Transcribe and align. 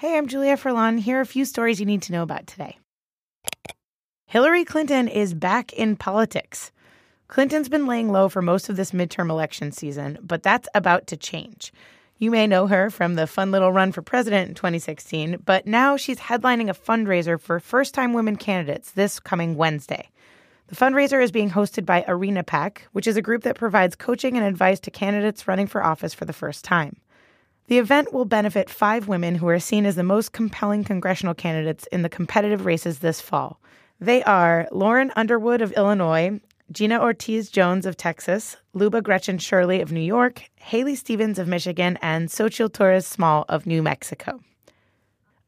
Hey, 0.00 0.16
I'm 0.16 0.28
Julia 0.28 0.56
Furlan. 0.56 1.00
Here 1.00 1.18
are 1.18 1.22
a 1.22 1.26
few 1.26 1.44
stories 1.44 1.80
you 1.80 1.84
need 1.84 2.02
to 2.02 2.12
know 2.12 2.22
about 2.22 2.46
today. 2.46 2.78
Hillary 4.26 4.64
Clinton 4.64 5.08
is 5.08 5.34
back 5.34 5.72
in 5.72 5.96
politics. 5.96 6.70
Clinton's 7.26 7.68
been 7.68 7.88
laying 7.88 8.12
low 8.12 8.28
for 8.28 8.40
most 8.40 8.68
of 8.68 8.76
this 8.76 8.92
midterm 8.92 9.28
election 9.28 9.72
season, 9.72 10.16
but 10.22 10.44
that's 10.44 10.68
about 10.72 11.08
to 11.08 11.16
change. 11.16 11.72
You 12.16 12.30
may 12.30 12.46
know 12.46 12.68
her 12.68 12.90
from 12.90 13.16
the 13.16 13.26
fun 13.26 13.50
little 13.50 13.72
run 13.72 13.90
for 13.90 14.00
president 14.00 14.48
in 14.48 14.54
2016, 14.54 15.42
but 15.44 15.66
now 15.66 15.96
she's 15.96 16.20
headlining 16.20 16.70
a 16.70 16.74
fundraiser 16.74 17.40
for 17.40 17.58
first 17.58 17.92
time 17.92 18.12
women 18.12 18.36
candidates 18.36 18.92
this 18.92 19.18
coming 19.18 19.56
Wednesday. 19.56 20.10
The 20.68 20.76
fundraiser 20.76 21.20
is 21.20 21.32
being 21.32 21.50
hosted 21.50 21.84
by 21.84 22.04
Arena 22.06 22.44
PAC, 22.44 22.86
which 22.92 23.08
is 23.08 23.16
a 23.16 23.22
group 23.22 23.42
that 23.42 23.58
provides 23.58 23.96
coaching 23.96 24.36
and 24.36 24.46
advice 24.46 24.78
to 24.78 24.92
candidates 24.92 25.48
running 25.48 25.66
for 25.66 25.82
office 25.82 26.14
for 26.14 26.24
the 26.24 26.32
first 26.32 26.64
time. 26.64 26.98
The 27.68 27.78
event 27.78 28.14
will 28.14 28.24
benefit 28.24 28.70
five 28.70 29.08
women 29.08 29.34
who 29.34 29.48
are 29.48 29.60
seen 29.60 29.84
as 29.84 29.94
the 29.94 30.02
most 30.02 30.32
compelling 30.32 30.84
congressional 30.84 31.34
candidates 31.34 31.86
in 31.92 32.00
the 32.00 32.08
competitive 32.08 32.64
races 32.64 33.00
this 33.00 33.20
fall. 33.20 33.60
They 34.00 34.22
are 34.22 34.66
Lauren 34.72 35.12
Underwood 35.16 35.60
of 35.60 35.72
Illinois, 35.72 36.40
Gina 36.72 36.98
Ortiz 36.98 37.50
Jones 37.50 37.84
of 37.84 37.98
Texas, 37.98 38.56
Liuba 38.74 39.02
Grechen 39.02 39.38
Shirley 39.38 39.82
of 39.82 39.92
New 39.92 40.00
York, 40.00 40.44
Haley 40.56 40.94
Stevens 40.94 41.38
of 41.38 41.46
Michigan, 41.46 41.98
and 42.00 42.30
Xochitl 42.30 42.72
Torres 42.72 43.06
Small 43.06 43.44
of 43.50 43.66
New 43.66 43.82
Mexico. 43.82 44.40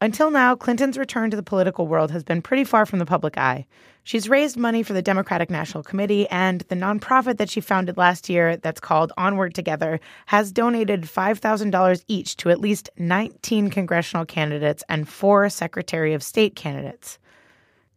Until 0.03 0.31
now, 0.31 0.55
Clinton's 0.55 0.97
return 0.97 1.29
to 1.29 1.37
the 1.37 1.43
political 1.43 1.85
world 1.85 2.09
has 2.09 2.23
been 2.23 2.41
pretty 2.41 2.63
far 2.63 2.87
from 2.87 2.97
the 2.97 3.05
public 3.05 3.37
eye. 3.37 3.67
She's 4.03 4.27
raised 4.27 4.57
money 4.57 4.81
for 4.81 4.93
the 4.93 5.01
Democratic 5.03 5.51
National 5.51 5.83
Committee, 5.83 6.27
and 6.29 6.61
the 6.61 6.75
nonprofit 6.75 7.37
that 7.37 7.51
she 7.51 7.61
founded 7.61 7.97
last 7.97 8.27
year, 8.27 8.57
that's 8.57 8.79
called 8.79 9.13
Onward 9.15 9.53
Together, 9.53 9.99
has 10.25 10.51
donated 10.51 11.03
$5,000 11.03 12.03
each 12.07 12.35
to 12.37 12.49
at 12.49 12.59
least 12.59 12.89
19 12.97 13.69
congressional 13.69 14.25
candidates 14.25 14.83
and 14.89 15.07
four 15.07 15.47
Secretary 15.49 16.15
of 16.15 16.23
State 16.23 16.55
candidates. 16.55 17.19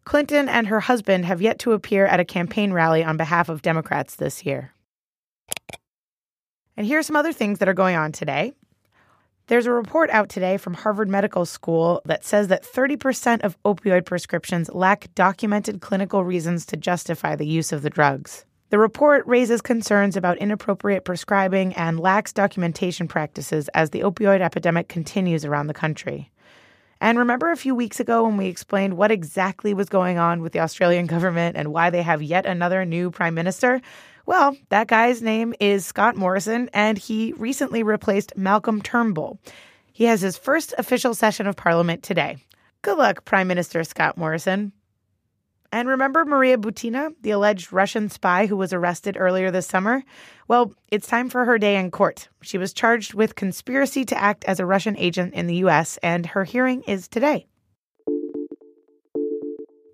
Clinton 0.05 0.46
and 0.46 0.66
her 0.66 0.80
husband 0.80 1.24
have 1.24 1.41
yet 1.41 1.59
to 1.61 1.73
appear 1.73 2.05
at 2.05 2.21
a 2.21 2.24
campaign 2.27 2.74
rally 2.74 3.02
on 3.02 3.16
behalf 3.16 3.49
of 3.49 3.63
Democrats 3.63 4.16
this 4.16 4.45
year. 4.45 4.74
And 6.77 6.87
here 6.87 6.99
are 6.99 7.02
some 7.02 7.16
other 7.16 7.33
things 7.33 7.61
that 7.61 7.68
are 7.68 7.73
going 7.73 7.96
on 7.96 8.13
today. 8.13 8.52
There's 9.46 9.66
a 9.66 9.73
report 9.73 10.09
out 10.09 10.30
today 10.30 10.56
from 10.56 10.73
Harvard 10.73 11.10
Medical 11.10 11.45
School 11.45 12.00
that 12.06 12.24
says 12.24 12.48
that 12.48 12.64
30% 12.64 13.42
of 13.42 13.62
opioid 13.62 14.06
prescriptions 14.06 14.70
lack 14.73 15.14
documented 15.14 15.82
clinical 15.82 16.24
reasons 16.24 16.64
to 16.66 16.78
justify 16.78 17.37
the 17.37 17.46
use 17.46 17.70
of 17.70 17.82
the 17.82 17.90
drugs. 17.90 18.46
The 18.70 18.78
report 18.78 19.26
raises 19.26 19.60
concerns 19.60 20.16
about 20.16 20.38
inappropriate 20.38 21.04
prescribing 21.04 21.74
and 21.74 22.00
lax 22.00 22.32
documentation 22.32 23.06
practices 23.06 23.68
as 23.74 23.90
the 23.90 24.00
opioid 24.00 24.40
epidemic 24.40 24.88
continues 24.88 25.45
around 25.45 25.66
the 25.66 25.74
country. 25.74 26.32
And 26.98 27.18
remember 27.18 27.50
a 27.50 27.56
few 27.56 27.74
weeks 27.74 28.00
ago 28.00 28.24
when 28.24 28.38
we 28.38 28.46
explained 28.46 28.96
what 28.96 29.10
exactly 29.10 29.74
was 29.74 29.90
going 29.90 30.16
on 30.16 30.40
with 30.40 30.54
the 30.54 30.60
Australian 30.60 31.04
government 31.15 31.59
and 31.59 31.70
why 31.70 31.90
they 31.90 32.00
have 32.00 32.22
yet 32.22 32.46
another 32.46 32.87
new 32.87 33.10
prime 33.10 33.34
minister? 33.34 33.82
Well, 34.27 34.57
that 34.71 34.89
guy's 34.89 35.21
name 35.21 35.55
is 35.61 35.85
Scott 35.85 36.17
Morrison, 36.17 36.71
and 36.73 36.97
he 36.97 37.35
recently 37.37 37.83
replaced 37.83 38.37
Malcolm 38.37 38.80
Turnbull. 38.80 39.39
He 39.93 40.05
has 40.05 40.23
his 40.23 40.39
first 40.39 40.73
official 40.79 41.15
session 41.15 41.47
of 41.47 41.57
Parliament 41.57 42.03
today. 42.03 42.39
Good 42.83 42.97
luck, 42.97 43.25
Prime 43.25 43.49
Minister 43.49 43.85
Scott 43.85 44.17
Morrison. 44.17 44.73
And 45.71 45.89
remember 45.89 46.25
Maria 46.25 46.57
Butina, 46.57 47.13
the 47.21 47.33
alleged 47.33 47.73
Russian 47.73 48.09
spy 48.09 48.47
who 48.47 48.57
was 48.57 48.73
arrested 48.73 49.17
earlier 49.19 49.51
this 49.51 49.67
summer? 49.67 50.02
Well, 50.49 50.73
it's 50.89 51.09
time 51.09 51.29
for 51.29 51.45
her 51.45 51.59
day 51.59 51.77
in 51.77 51.91
court. 51.91 52.29
She 52.43 52.59
was 52.59 52.73
charged 52.73 53.13
with 53.13 53.35
conspiracy 53.35 54.05
to 54.05 54.17
act 54.17 54.45
as 54.45 54.61
a 54.61 54.67
Russian 54.67 54.97
agent 54.97 55.35
in 55.35 55.49
the 55.49 55.57
U.S., 55.57 55.99
and 56.02 56.27
her 56.27 56.45
hearing 56.45 56.83
is 56.83 57.09
today. 57.09 57.47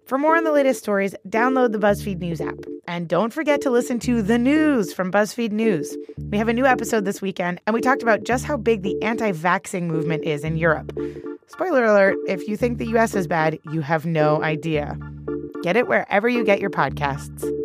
For 0.06 0.18
more 0.18 0.36
on 0.36 0.44
the 0.44 0.52
latest 0.52 0.80
stories, 0.80 1.14
download 1.28 1.72
the 1.72 1.78
BuzzFeed 1.78 2.18
News 2.18 2.40
app. 2.40 2.58
And 2.90 3.08
don't 3.08 3.32
forget 3.32 3.60
to 3.60 3.70
listen 3.70 4.00
to 4.00 4.20
The 4.20 4.36
News 4.36 4.92
from 4.92 5.12
BuzzFeed 5.12 5.52
News. 5.52 5.96
We 6.32 6.38
have 6.38 6.48
a 6.48 6.52
new 6.52 6.66
episode 6.66 7.04
this 7.04 7.22
weekend, 7.22 7.60
and 7.64 7.72
we 7.72 7.80
talked 7.80 8.02
about 8.02 8.24
just 8.24 8.44
how 8.44 8.56
big 8.56 8.82
the 8.82 9.00
anti 9.00 9.30
vaxxing 9.30 9.84
movement 9.84 10.24
is 10.24 10.42
in 10.42 10.56
Europe. 10.56 10.90
Spoiler 11.46 11.84
alert 11.84 12.18
if 12.26 12.48
you 12.48 12.56
think 12.56 12.78
the 12.78 12.88
US 12.96 13.14
is 13.14 13.28
bad, 13.28 13.60
you 13.70 13.80
have 13.80 14.06
no 14.06 14.42
idea. 14.42 14.98
Get 15.62 15.76
it 15.76 15.86
wherever 15.86 16.28
you 16.28 16.42
get 16.42 16.58
your 16.58 16.70
podcasts. 16.70 17.59